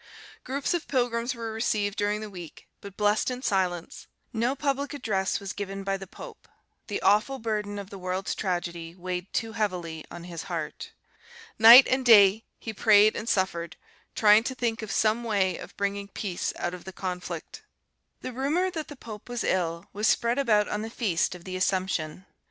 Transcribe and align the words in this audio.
Groups 0.43 0.73
of 0.73 0.87
pilgrims 0.87 1.35
were 1.35 1.53
received 1.53 1.95
during 1.95 2.21
the 2.21 2.29
week, 2.31 2.67
but 2.81 2.97
blessed 2.97 3.29
in 3.29 3.43
silence; 3.43 4.07
no 4.33 4.55
public 4.55 4.95
address 4.95 5.39
was 5.39 5.53
given 5.53 5.83
by 5.83 5.95
the 5.95 6.07
pope: 6.07 6.47
the 6.87 6.99
awful 7.03 7.37
burden 7.37 7.77
of 7.77 7.91
the 7.91 7.99
world's 7.99 8.33
tragedy 8.33 8.95
weighed 8.95 9.31
too 9.31 9.51
heavily 9.51 10.03
on 10.09 10.23
his 10.23 10.41
heart. 10.49 10.91
Night 11.59 11.87
and 11.87 12.03
day 12.03 12.43
he 12.57 12.73
prayed 12.73 13.15
and 13.15 13.29
suffered, 13.29 13.75
trying 14.15 14.43
to 14.45 14.55
think 14.55 14.81
of 14.81 14.89
some 14.91 15.23
way 15.23 15.55
of 15.59 15.77
bringing 15.77 16.07
peace 16.07 16.51
out 16.55 16.73
of 16.73 16.83
the 16.83 16.91
conflict. 16.93 17.61
The 18.21 18.33
rumour 18.33 18.71
that 18.71 18.87
the 18.87 18.95
pope 18.95 19.29
was 19.29 19.43
ill 19.43 19.85
was 19.93 20.07
spread 20.07 20.39
about 20.39 20.67
on 20.67 20.81
the 20.81 20.89
feast 20.89 21.35
of 21.35 21.43
the 21.43 21.55
Assumption. 21.55 22.25